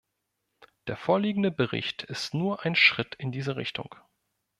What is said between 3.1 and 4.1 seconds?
in diese Richtung.